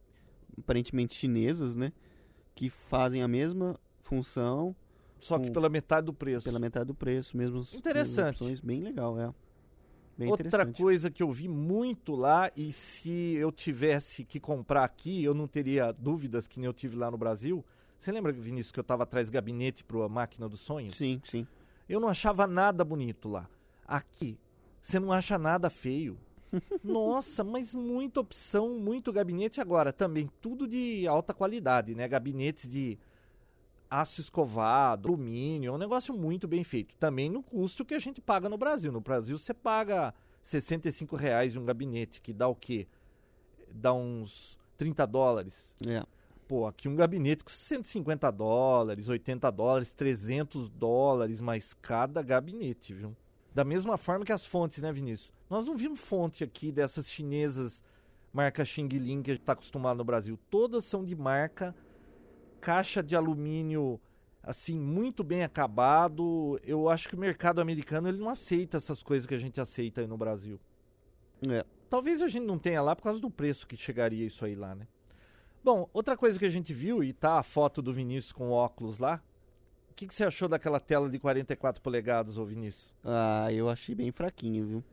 [0.58, 1.91] aparentemente chinesas, né?
[2.62, 4.76] Que fazem a mesma função
[5.19, 6.43] Só que Com- pela metade do preço.
[6.43, 8.17] pela metade do preço, mesmos Interessante.
[8.17, 9.34] mesmas opções, bem legal, é.
[10.15, 15.24] Bem Outra coisa que eu vi muito lá, e se eu tivesse que comprar aqui,
[15.24, 17.65] eu não teria dúvidas que nem eu tive lá no Brasil.
[17.97, 20.95] Você lembra, Vinícius, que eu tava atrás gabinete para a máquina dos sonhos?
[20.95, 21.47] Sim, sim.
[21.89, 23.50] Eu não achava nada bonito lá.
[23.88, 24.38] Aqui,
[24.80, 26.15] você não acha nada feio.
[26.84, 29.94] Nossa, mas muita opção, muito gabinete agora.
[29.94, 32.08] Também tudo de alta qualidade, né?
[32.08, 32.98] Gabinetes de
[33.90, 36.96] aço escovado, alumínio, é um negócio muito bem feito.
[36.96, 38.92] Também no custo que a gente paga no Brasil.
[38.92, 42.88] No Brasil você paga 65 reais um gabinete, que dá o quê?
[43.70, 45.76] Dá uns 30 dólares.
[45.86, 46.04] É.
[46.48, 53.16] Pô, aqui um gabinete com 150 dólares, 80 dólares, 300 dólares, mais cada gabinete, viu?
[53.54, 55.34] Da mesma forma que as fontes, né, Vinícius?
[55.50, 57.84] Nós não vimos fonte aqui dessas chinesas
[58.34, 60.40] marca Xing Ling que a gente tá acostumado no Brasil.
[60.50, 61.76] Todas são de marca,
[62.60, 64.00] caixa de alumínio,
[64.42, 66.60] assim, muito bem acabado.
[66.64, 70.02] Eu acho que o mercado americano ele não aceita essas coisas que a gente aceita
[70.02, 70.60] aí no Brasil.
[71.50, 71.66] É.
[71.90, 74.74] Talvez a gente não tenha lá por causa do preço que chegaria isso aí lá,
[74.74, 74.88] né?
[75.64, 78.98] Bom, outra coisa que a gente viu, e tá a foto do Vinícius com óculos
[78.98, 79.22] lá.
[80.02, 82.92] Que, que você achou daquela tela de 44 polegadas, ô Vinícius?
[83.06, 84.84] Ah, eu achei bem fraquinho, viu?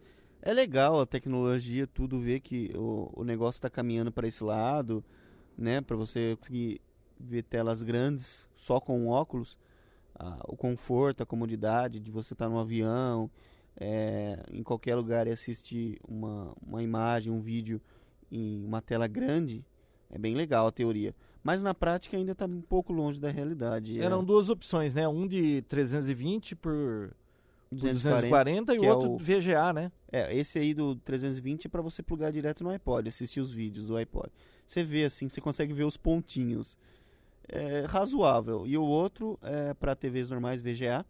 [0.43, 5.03] É legal a tecnologia, tudo ver que o, o negócio tá caminhando para esse lado,
[5.57, 5.81] né?
[5.81, 6.83] Para você conseguir
[7.19, 9.57] ver telas grandes só com óculos.
[10.15, 13.31] Ah, o conforto, a comodidade de você estar no avião,
[13.81, 17.81] é, em qualquer lugar e assistir uma, uma imagem, um vídeo
[18.31, 19.65] em uma tela grande,
[20.11, 21.15] é bem legal a teoria.
[21.49, 23.99] Mas na prática ainda está um pouco longe da realidade.
[23.99, 25.09] é Eram duas opções, né?
[25.09, 27.17] Um de 320 por,
[27.71, 29.91] por 240, 240 e o é outro o- VGA, né?
[30.13, 33.87] É, esse aí do 320 é para você plugar direto no iPod, assistir os vídeos
[33.87, 34.29] do iPod.
[34.67, 36.77] Você vê assim, você consegue ver os pontinhos.
[37.49, 38.67] É razoável.
[38.67, 41.03] E o outro é para TVs normais VGA,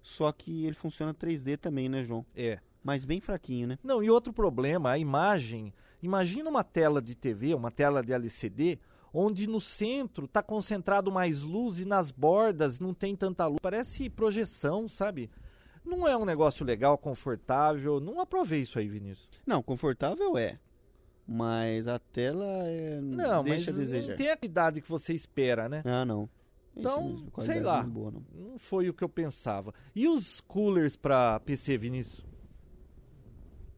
[0.00, 2.24] só que ele funciona 3D também, né, João?
[2.34, 2.58] É.
[2.82, 3.78] Mas bem fraquinho, né?
[3.84, 5.70] Não, e outro problema, a imagem.
[6.02, 8.78] Imagina uma tela de TV, uma tela de LCD,
[9.12, 13.58] onde no centro está concentrado mais luz e nas bordas não tem tanta luz.
[13.60, 15.30] Parece projeção, sabe?
[15.84, 17.98] Não é um negócio legal, confortável.
[18.00, 19.28] Não aprovei isso aí, Vinícius.
[19.46, 20.58] Não, confortável é.
[21.26, 24.08] Mas a tela é Não, deixa mas a desejar.
[24.10, 25.82] não tem a qualidade que você espera, né?
[25.84, 26.28] Ah, não.
[26.74, 27.82] Então, mesmo, sei lá.
[27.82, 28.22] não é boa, não.
[28.34, 29.74] Não foi o que eu pensava.
[29.94, 32.24] E os coolers pra PC, Vinícius?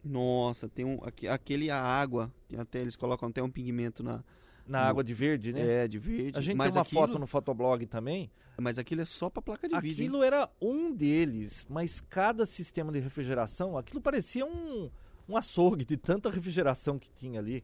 [0.03, 0.99] Nossa, tem um.
[1.03, 2.31] aque- Aquele a água.
[2.57, 4.23] Até, eles colocam até um pigmento na.
[4.67, 5.83] Na No- água de verde, né?
[5.83, 6.37] É, de verde.
[6.37, 8.31] A gente mas tem uma aquilo, foto no Fotoblog também.
[8.57, 10.01] Mas aquilo é só pra placa de vídeo.
[10.01, 10.07] hein?
[10.07, 14.89] Aquilo era um deles, mas cada sistema de refrigeração, aquilo parecia um,
[15.29, 17.63] um açougue de tanta refrigeração que tinha ali.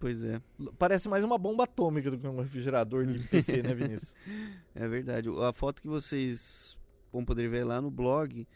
[0.00, 0.40] Pois é,
[0.78, 4.14] Parece mais uma bomba atômica do que um refrigerador de PC, né, Vinícius?
[4.74, 5.28] é verdade.
[5.46, 6.76] A foto que vocês
[7.12, 8.46] vão poder ver lá no blog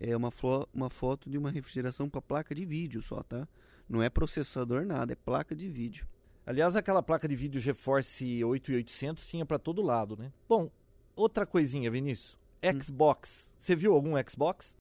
[0.00, 0.32] é uma,
[0.72, 3.46] uma foto de uma refrigeração pra placa de vídeo só, tá?
[3.88, 6.06] Não é processador nada, é placa de vídeo.
[6.46, 10.32] Aliás, aquela placa de vídeo GeForce 8800 tinha pra todo lado, né?
[10.48, 10.70] Bom,
[11.16, 12.38] outra coisinha, Vinícius.
[12.62, 12.80] Hum.
[12.80, 13.50] Xbox.
[13.58, 14.76] Você viu algum Xbox?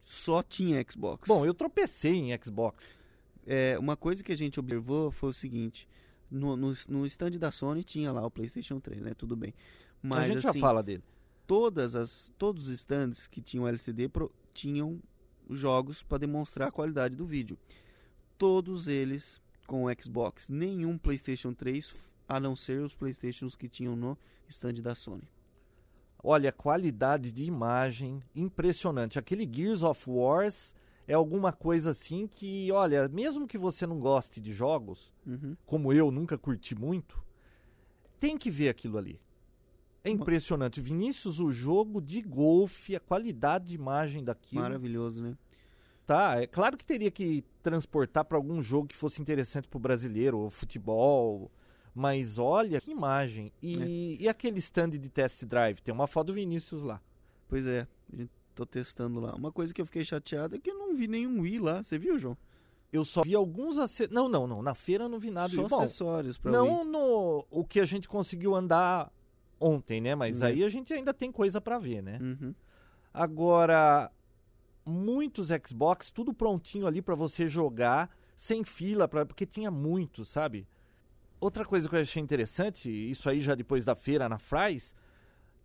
[0.00, 1.26] Só tinha Xbox.
[1.28, 2.98] Bom, eu tropecei em Xbox.
[3.46, 5.88] É, uma coisa que a gente observou foi o seguinte:
[6.30, 9.14] no, no, no stand da Sony tinha lá o PlayStation 3, né?
[9.14, 9.54] Tudo bem.
[10.02, 11.02] Mas a gente assim, já fala dele.
[11.46, 15.00] todas as, todos os stands que tinham LCD pro- tinham
[15.50, 17.56] jogos para demonstrar a qualidade do vídeo.
[18.36, 20.48] Todos eles com o Xbox.
[20.48, 21.94] Nenhum PlayStation 3,
[22.28, 24.16] a não ser os PlayStations que tinham no
[24.48, 25.28] stand da Sony.
[26.22, 29.18] Olha, qualidade de imagem impressionante.
[29.18, 30.74] Aquele Gears of Wars
[31.06, 35.56] é alguma coisa assim que, olha, mesmo que você não goste de jogos, Uhum.
[35.64, 37.22] como eu nunca curti muito,
[38.18, 39.20] tem que ver aquilo ali.
[40.02, 40.80] É impressionante.
[40.80, 44.62] Vinícius, o jogo de golfe, a qualidade de imagem daquilo.
[44.62, 45.36] Maravilhoso, né?
[46.06, 50.38] Tá, é claro que teria que transportar para algum jogo que fosse interessante pro brasileiro,
[50.38, 51.50] ou futebol.
[51.92, 53.50] Mas olha que imagem.
[53.62, 55.80] E, e aquele stand de test drive?
[55.80, 57.00] Tem uma foto do Vinícius lá.
[57.48, 57.86] Pois é,
[58.54, 59.34] tô testando lá.
[59.34, 61.82] Uma coisa que eu fiquei chateado é que eu não vi nenhum Wii lá.
[61.82, 62.36] Você viu, João?
[62.92, 64.06] Eu só vi alguns ace...
[64.10, 64.62] Não, não, não.
[64.62, 65.48] Na feira eu não vi nada.
[65.48, 66.90] Só Bom, acessórios pra não Wii.
[66.92, 69.10] no o que a gente conseguiu andar
[69.58, 70.14] ontem, né?
[70.14, 70.48] Mas Uhum.
[70.48, 72.18] aí a gente ainda tem coisa para ver, né?
[72.20, 72.54] Uhum.
[73.12, 74.10] Agora,
[74.86, 80.66] muitos Xbox, tudo prontinho ali para você jogar, sem fila, pra, porque tinha muitos, sabe?
[81.40, 84.94] Outra coisa que eu achei interessante, isso aí já depois da feira na Fry's,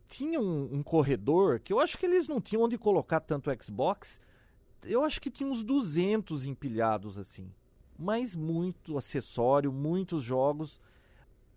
[0.07, 4.19] tinha um, um corredor que eu acho que eles não tinham onde colocar tanto Xbox.
[4.83, 7.49] Eu acho que tinha uns 200 empilhados assim.
[7.97, 10.81] Mas muito acessório, muitos jogos.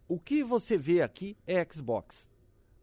[0.07, 2.29] O que você vê aqui é Xbox.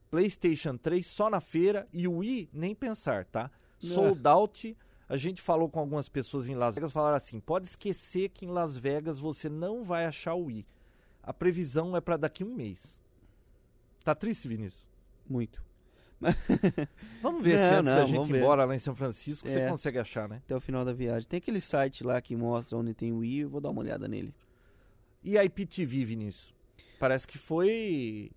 [0.10, 3.50] PlayStation 3 só na feira e o Wii nem pensar, tá?
[3.88, 4.78] Sold out.
[5.10, 8.50] A gente falou com algumas pessoas em Las Vegas, falaram assim: pode esquecer que em
[8.50, 10.66] Las Vegas você não vai achar o Wii.
[11.24, 13.00] A previsão é para daqui um mês.
[14.04, 14.88] Tá triste, Vinícius?
[15.30, 15.62] Muito.
[17.22, 19.60] Vamos ver se Não, antes não, da gente ir embora lá em São Francisco você
[19.60, 19.70] É.
[19.70, 20.38] consegue achar, né?
[20.46, 21.28] Até o final da viagem.
[21.28, 23.40] Tem aquele site lá que mostra onde tem o Wii.
[23.40, 24.34] Eu vou dar uma olhada nele.
[25.24, 26.54] E a IPTV, Vinícius?
[27.00, 28.32] Parece que foi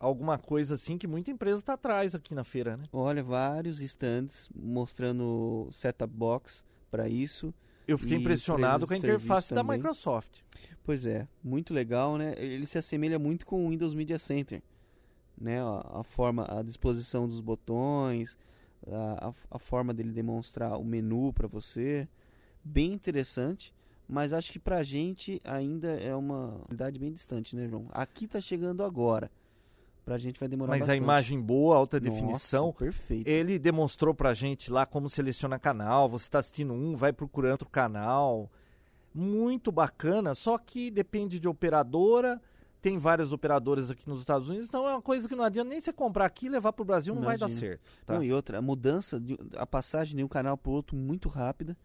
[0.00, 2.84] alguma coisa assim que muita empresa tá atrás aqui na feira, né?
[2.90, 7.54] Olha, vários stands mostrando setup box para isso.
[7.86, 9.62] Eu fiquei impressionado com a interface da.
[9.62, 10.40] Microsoft.
[10.82, 12.34] Pois é, muito legal, né?
[12.38, 14.62] Ele se assemelha muito com o Windows Media Center,
[15.38, 15.60] né?
[15.60, 18.36] A, a forma, a disposição dos botões,
[18.86, 22.08] a, a, forma dele demonstrar o menu para você,
[22.64, 23.74] bem interessante.
[24.08, 27.86] Mas acho que pra gente ainda é uma qualidade bem distante, né, João?
[27.92, 29.30] Aqui tá chegando agora.
[30.04, 30.98] Pra gente vai demorar Mas bastante.
[30.98, 32.72] a imagem boa, alta Nossa, definição.
[32.72, 33.28] perfeito.
[33.28, 36.08] Ele demonstrou pra gente lá como seleciona canal.
[36.08, 38.50] Você tá assistindo um, vai procurando outro canal.
[39.14, 42.40] Muito bacana, só que depende de operadora.
[42.80, 45.78] Tem várias operadoras aqui nos Estados Unidos, então é uma coisa que não adianta nem
[45.78, 47.60] você comprar aqui e levar pro Brasil, não vai dar Imagina.
[47.68, 47.82] certo.
[48.06, 48.14] Tá?
[48.14, 51.76] Não, e outra, a mudança, de, a passagem de um canal pro outro muito rápida.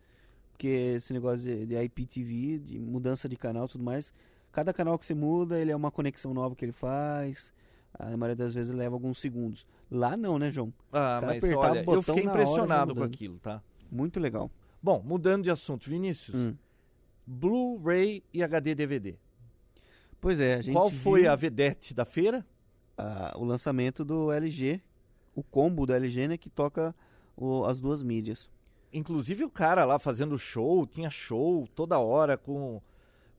[0.51, 4.13] Porque esse negócio de, de IPTV, de mudança de canal e tudo mais.
[4.53, 7.51] Cada canal que você muda, ele é uma conexão nova que ele faz.
[7.97, 9.65] A maioria das vezes leva alguns segundos.
[9.89, 10.73] Lá não, né, João?
[10.91, 13.13] Ah, mas olha, eu fiquei hora, impressionado com mudando.
[13.13, 13.61] aquilo, tá?
[13.91, 14.49] Muito legal.
[14.81, 16.35] Bom, mudando de assunto, Vinícius.
[16.35, 16.55] Hum.
[17.25, 19.15] Blu-ray e HD DVD.
[20.21, 22.45] Pois é, a gente Qual foi viu a vedete da feira?
[22.97, 24.79] a- o lançamento do LG,
[25.35, 26.95] o combo do LG, né, que toca
[27.35, 28.49] o- as duas mídias.
[28.93, 32.81] Inclusive o cara lá fazendo show, tinha show toda hora com,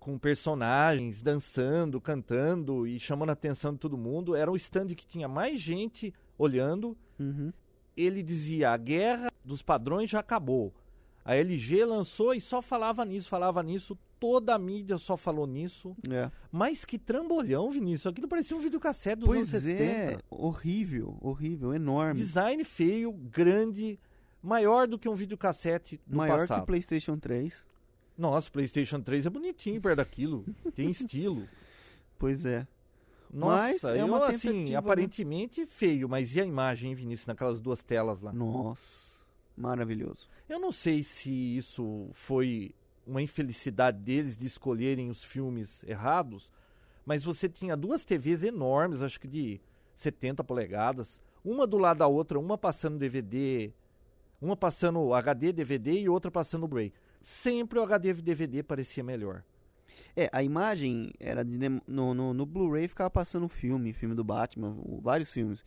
[0.07, 4.37] com personagens dançando, cantando e chamando a atenção de todo mundo.
[4.37, 6.97] Era um stand que tinha mais gente olhando.
[7.19, 7.53] Uhum.
[7.97, 10.73] Ele dizia: a guerra dos padrões já acabou.
[11.25, 13.99] A LG lançou e só falava nisso, falava nisso.
[14.21, 15.97] Toda a mídia só falou nisso.
[16.09, 16.31] É.
[16.53, 18.07] Mas que trambolhão, Vinícius.
[18.07, 19.83] Aquilo parecia um videocassete dos Pois anos 70.
[19.83, 22.15] é, horrível, horrível, enorme.
[22.15, 23.99] Design feio, grande,
[24.41, 26.59] maior do que um videocassete do Maior passado.
[26.59, 27.67] que o PlayStation 3.
[28.17, 30.45] Nossa, o PlayStation 3 é bonitinho perto daquilo.
[30.75, 31.47] Tem estilo.
[32.19, 32.67] Pois é.
[33.31, 34.77] Mas Nossa, é eu, uma assim, tentativa, né?
[34.77, 38.33] aparentemente feio, mas e a imagem, hein, Vinícius, naquelas duas telas lá?
[38.33, 39.21] Nossa,
[39.55, 40.27] maravilhoso.
[40.49, 42.75] Eu não sei se isso foi
[43.07, 46.51] uma infelicidade deles de escolherem os filmes errados,
[47.05, 49.61] mas você tinha duas TVs enormes, acho que de
[49.95, 53.73] 70 polegadas, uma do lado da outra, uma passando DVD,
[54.41, 56.93] uma passando HD DVD e outra passando Blu-ray.
[57.29, 59.43] Sempre o HD DVD parecia melhor.
[60.15, 64.77] É, a imagem era de, no, no, no Blu-ray ficava passando filme, filme do Batman,
[65.03, 65.65] vários filmes,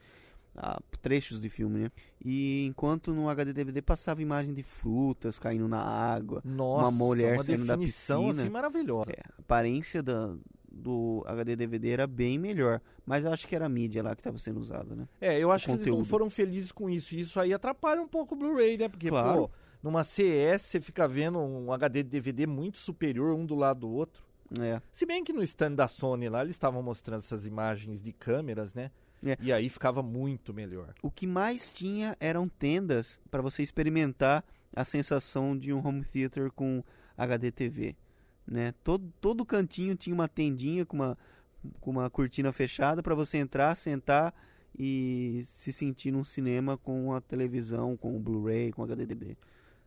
[0.56, 1.92] ah, trechos de filme, né?
[2.24, 7.44] E enquanto no HD DVD passava imagem de frutas caindo na água, Nossa, mulher uma
[7.44, 8.30] saindo da piscina.
[8.30, 9.12] assim maravilhosa.
[9.12, 10.34] É, a aparência da,
[10.72, 14.22] do HD DVD era bem melhor, mas eu acho que era a mídia lá que
[14.22, 15.10] estava sendo usada, né?
[15.20, 17.16] É, eu acho que eles não foram felizes com isso.
[17.16, 18.88] E isso aí atrapalha um pouco o Blu-ray, né?
[18.88, 19.50] Porque, Claro.
[19.50, 23.82] pô, numa CS você fica vendo um HD de DVD muito superior um do lado
[23.82, 24.24] do outro.
[24.60, 24.82] É.
[24.92, 28.74] Se bem que no stand da Sony lá eles estavam mostrando essas imagens de câmeras,
[28.74, 28.92] né?
[29.24, 29.38] É.
[29.42, 30.94] E aí ficava muito melhor.
[31.04, 34.44] O que mais tinha eram tendas para você experimentar
[34.76, 36.84] a sensação de um home theater com
[37.18, 37.96] HD TV,
[38.48, 38.74] né?
[38.84, 41.18] Todo, todo cantinho tinha uma tendinha com uma,
[41.80, 44.34] com uma cortina fechada para você entrar, sentar
[44.78, 49.38] e se sentir num cinema com a televisão, com o Blu-ray, com HD DVD.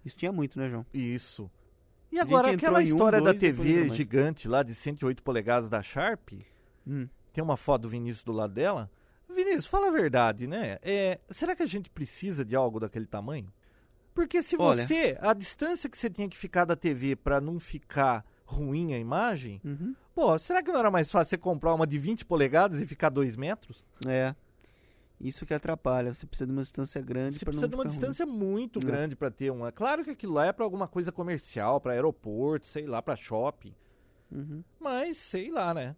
[0.05, 0.85] Isso tinha muito, né, João?
[0.93, 1.51] Isso.
[2.11, 5.83] E agora aquela um, história da dois, depois TV gigante lá de 108 polegadas da
[5.83, 6.31] Sharp,
[6.87, 7.09] Hum.
[7.33, 8.91] tem uma foto do Vinícius do lado dela.
[9.29, 10.79] Vinícius, fala a verdade, né?
[10.83, 13.51] É, será que a gente precisa de algo daquele tamanho?
[14.15, 17.59] Porque se Olha- você, a distância que você tinha que ficar da TV pra não
[17.59, 19.95] ficar ruim a imagem, Uhum.
[20.15, 23.09] pô, será que não era mais fácil você comprar uma de 20 polegadas e ficar
[23.09, 23.83] 2 metros?
[24.07, 24.35] É.
[25.23, 26.13] Isso que atrapalha.
[26.13, 27.99] Você precisa de uma distância grande Você para precisa de uma ficar ruim.
[28.01, 28.83] distância muito É.
[28.83, 29.71] grande pra ter uma.
[29.71, 33.73] Claro que aquilo lá é pra alguma coisa comercial, pra aeroporto, sei lá, pra shopping.
[34.33, 34.65] Uhum.
[34.81, 35.95] Mas sei lá, né?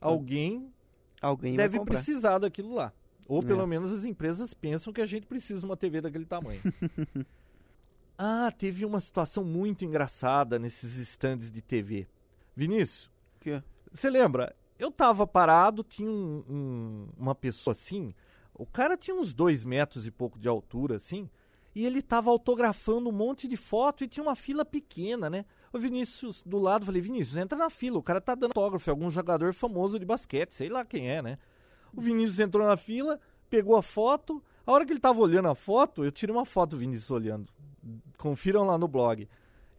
[0.00, 0.72] Alguém
[1.20, 2.92] Alguém vai deve precisar daquilo lá.
[3.26, 3.44] Ou É.
[3.44, 6.60] pelo menos as empresas pensam que a gente precisa de uma TV daquele tamanho.
[8.18, 12.06] ah, teve uma situação muito engraçada nesses estandes de TV.
[12.54, 14.54] Vinícius, Que- você lembra?
[14.78, 18.14] Eu tava parado, tinha um- um- uma pessoa assim.
[18.54, 21.28] O cara tinha uns dois metros e pouco de altura, assim.
[21.74, 25.44] E ele tava autografando um monte de foto e tinha uma fila pequena, né?
[25.72, 27.98] O Vinícius do lado, falei, Vinícius, entra na fila.
[27.98, 31.38] O cara tá dando autógrafo, algum jogador famoso de basquete, sei lá quem é, né?
[31.94, 34.42] O Vinícius entrou na fila, pegou a foto.
[34.66, 37.48] A hora que ele tava olhando a foto, eu tirei uma foto do Vinícius olhando.
[38.18, 39.26] Confiram lá no blog.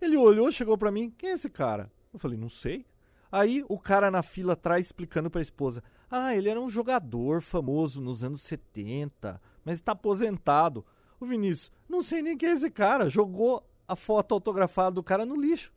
[0.01, 1.91] Ele olhou, chegou pra mim, quem é esse cara?
[2.11, 2.85] Eu falei, não sei.
[3.31, 5.83] Aí o cara na fila atrás explicando pra esposa:
[6.15, 10.85] Ah, ele era um jogador famoso nos anos 70, mas está aposentado.
[11.19, 15.25] O Vinícius, não sei nem quem é esse cara, jogou a foto autografada do cara
[15.25, 15.73] no lixo.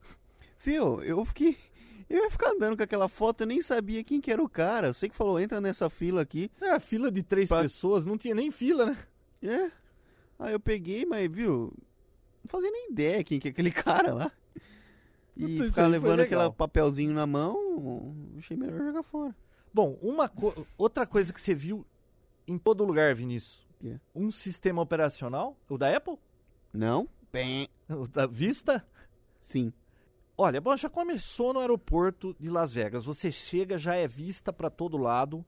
[0.58, 1.56] Fio, eu fiquei.
[2.10, 4.88] Eu ia ficar andando com aquela foto, eu nem sabia quem que era o cara.
[4.88, 6.50] Eu sei que falou, entra nessa fila aqui.
[6.60, 8.98] É, a fila de três Pra- pessoas, não tinha nem fila, né?
[9.42, 9.70] É.
[10.38, 11.72] Aí eu peguei, mas viu,
[12.44, 14.30] não fazia nem ideia quem que é aquele cara lá.
[15.34, 19.34] E ficar levando aquele papelzinho na mão, achei melhor jogar fora.
[19.76, 21.84] Bom, uma co- outra coisa que você viu
[22.48, 23.66] em todo lugar, Vinícius.
[23.78, 24.00] Quê?
[24.14, 26.16] Um sistema operacional, o da Apple,
[26.72, 27.06] Não?
[27.30, 27.68] Bem.
[27.90, 28.82] o da Vista.
[29.38, 29.70] Sim.
[30.34, 33.04] Olha, bom, já começou no aeroporto de Las Vegas.
[33.04, 35.44] Você chega, já é vista pra todo lado.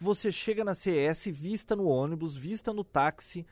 [0.00, 3.46] Você chega na CS, vista no ônibus, vista no táxi.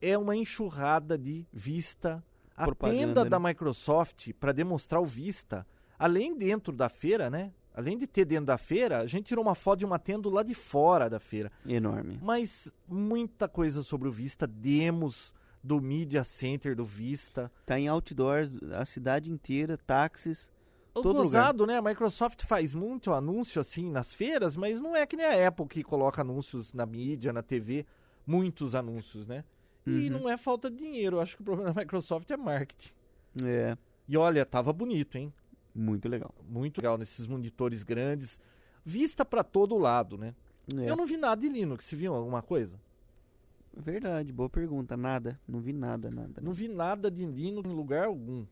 [0.00, 2.24] É uma enxurrada de vista.
[2.56, 3.28] A Propaganda, tenda né?
[3.30, 5.66] da Microsoft para demonstrar o Vista,
[5.98, 7.52] além dentro da feira, né?
[7.74, 10.42] Além de ter dentro da feira, a gente tirou uma foto de uma tenda lá
[10.44, 11.50] de fora da feira.
[11.66, 12.18] Enorme.
[12.22, 17.50] Mas muita coisa sobre o Vista, demos do Media Center do Vista.
[17.66, 20.52] Tá em outdoors, a cidade inteira, táxis.
[20.94, 21.76] O Todo gozado, né?
[21.78, 25.66] A Microsoft faz muito anúncio assim nas feiras, mas não é que nem a Apple
[25.66, 27.84] que coloca anúncios na mídia, na TV,
[28.24, 29.42] muitos anúncios, né?
[29.84, 30.20] E Uhum.
[30.20, 32.92] não é falta de dinheiro, eu acho que o problema da Microsoft é marketing.
[33.42, 33.76] É,
[34.08, 35.32] E olha, tava bonito, hein?
[35.74, 36.34] Muito legal.
[36.48, 38.38] Muito legal nesses monitores grandes,
[38.84, 40.34] vista pra todo lado, né?
[40.76, 40.90] É.
[40.90, 42.78] Eu não vi nada de Linux, você viu alguma coisa?
[43.76, 44.96] Verdade, boa pergunta.
[44.96, 45.38] Nada.
[45.48, 46.40] Não vi nada, nada.
[46.40, 48.46] Não vi nada de Linux em lugar algum.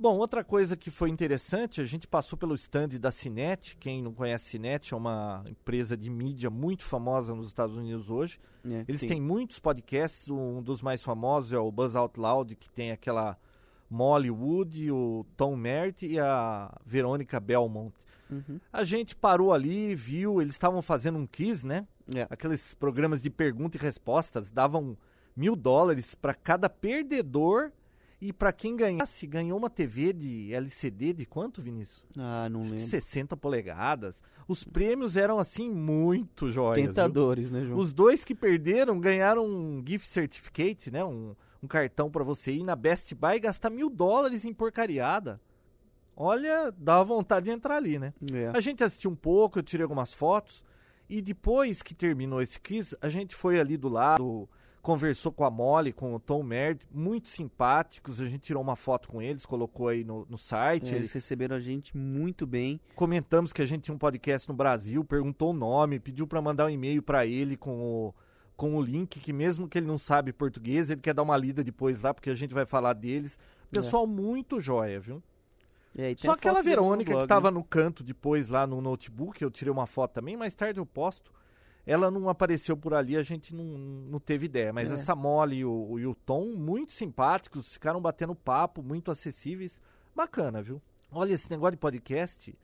[0.00, 3.76] Bom, outra coisa que foi interessante, a gente passou pelo stand da Cinet.
[3.76, 8.38] Quem não conhece Cinet é uma empresa de mídia muito famosa nos Estados Unidos hoje.
[8.64, 9.08] É, Eles sim.
[9.08, 13.36] têm muitos podcasts, um dos mais famosos é o Buzz Out Loud, que tem aquela
[13.90, 17.94] Molly Wood, o Tom Merritt e a Verônica Belmont.
[18.30, 18.60] Uhum.
[18.72, 21.86] A gente parou ali, viu, eles estavam fazendo um quiz, né?
[22.14, 22.26] É.
[22.28, 24.96] Aqueles programas de pergunta e respostas davam
[25.34, 27.70] mil dólares para cada perdedor
[28.20, 32.04] E para quem ganhasse, ganhou uma TV de LCD de quanto, Vinícius?
[32.16, 32.84] Ah, não Acho lembro.
[32.84, 34.20] 60 polegadas.
[34.48, 36.78] Os prêmios eram assim muito joias.
[36.82, 36.88] viu?
[36.88, 37.78] Tentadores, né, João?
[37.78, 41.04] Os dois que perderam ganharam um gift certificate, né?
[41.04, 45.40] Um, um cartão para você ir na Best Buy e gastar mil dólares em porcariada.
[46.16, 48.12] Olha, dá vontade de entrar ali, né?
[48.32, 48.50] É.
[48.52, 50.64] A gente assistiu um pouco, eu tirei algumas fotos.
[51.08, 54.48] E depois que terminou esse quiz, a gente foi ali do lado,
[54.82, 58.20] conversou com a Molly, com o Tom Merd, muito simpáticos.
[58.20, 60.92] A gente tirou uma foto com eles, colocou aí no, no site.
[60.92, 62.80] É, eles receberam a gente muito bem.
[62.94, 66.66] Comentamos que a gente tinha um podcast no Brasil, perguntou o nome, pediu para mandar
[66.66, 68.14] um e-mail para ele com o,
[68.58, 71.62] com o link, que mesmo que ele não sabe português, ele quer dar uma lida
[71.62, 73.38] depois lá, porque a gente vai falar deles.
[73.70, 75.22] Pessoal muito joia, viu?
[75.96, 77.54] É, tem Só aquela Verônica blog, que tava né?
[77.54, 81.32] no canto depois lá no notebook, eu tirei uma foto também, mais tarde eu posto.
[81.86, 84.72] Ela não apareceu por ali, a gente não, não teve ideia.
[84.72, 84.94] Mas É.
[84.94, 89.80] essa Molly e o, e o Tom, muito simpáticos, ficaram batendo papo, muito acessíveis.
[90.16, 90.82] Bacana, viu?
[91.12, 92.58] Olha, esse negócio de podcast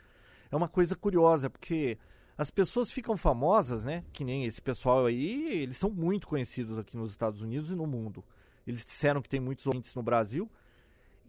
[0.51, 1.97] é uma coisa curiosa, porque
[2.37, 4.05] as pessoas ficam famosas, né?
[4.13, 7.87] Que nem esse pessoal aí, eles são muito conhecidos aqui nos Estados Unidos e no
[7.87, 8.25] mundo.
[8.67, 10.51] Eles disseram que tem muitos ouvintes no Brasil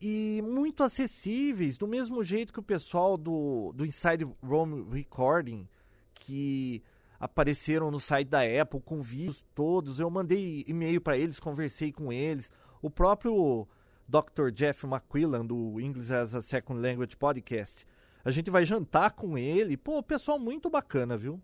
[0.01, 5.67] e muito acessíveis, do mesmo jeito que o pessoal do, do Inside Room Recording,
[6.13, 6.83] que
[7.19, 9.99] apareceram no site da Apple com vídeos todos.
[9.99, 12.51] Eu mandei e-mail para eles, conversei com eles.
[12.81, 13.67] O próprio
[14.07, 14.51] Dr.
[14.53, 17.85] Jeff McQuillan, do English as a Second Language Podcast,
[18.25, 19.77] a gente vai jantar com ele.
[19.77, 21.39] Pô, pessoal muito bacana, viu?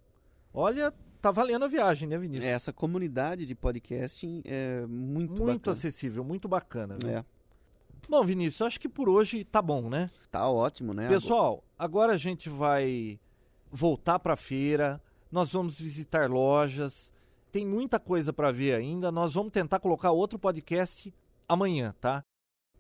[0.54, 0.92] Olha,
[1.22, 2.46] tá valendo a viagem, né, Vinícius?
[2.48, 5.78] É, Essa comunidade de podcasting é muito, muito bacana.
[5.78, 6.98] acessível, muito bacana.
[7.00, 7.10] Viu?
[7.10, 7.26] É,
[8.10, 10.10] Bom, Vinícius, acho que por hoje tá bom, né?
[10.32, 11.08] tá ótimo, né?
[11.08, 13.20] Pessoal, agora a gente vai
[13.72, 15.00] voltar para a feira.
[15.32, 17.14] Nós vamos visitar lojas.
[17.52, 19.12] Tem muita coisa para ver ainda.
[19.12, 21.14] Nós vamos tentar colocar outro podcast
[21.48, 22.24] amanhã, tá?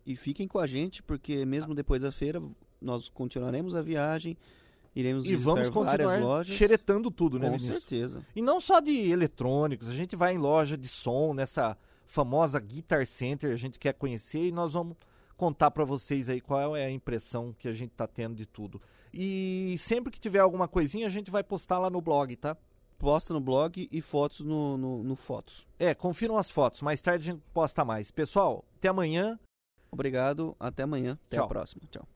[0.06, 2.42] E fiquem com a gente, porque mesmo depois da feira,
[2.82, 4.36] nós continuaremos a viagem,
[4.96, 6.56] iremos E vamos várias continuar lojas.
[6.56, 7.84] xeretando tudo, né, Com Vinícius?
[7.84, 8.26] certeza.
[8.36, 13.06] E não só de eletrônicos, a gente vai em loja de som, nessa famosa Guitar
[13.08, 14.98] Center, a gente quer conhecer e nós vamos
[15.38, 18.82] contar para vocês aí qual é a impressão que a gente tá tendo de tudo.
[19.13, 22.56] E sempre que tiver alguma coisinha, a gente vai postar lá no blog, tá?
[22.98, 25.65] Posta no blog e fotos no, no, no Fotos.
[25.80, 26.82] É, confiram as fotos.
[26.84, 28.12] Mais tarde a gente posta mais.
[28.12, 29.39] Pessoal, até amanhã.
[29.91, 31.17] Obrigado, até amanhã.
[31.28, 31.46] Até Tchau.
[31.46, 31.82] a próxima.
[31.89, 32.08] Tchau.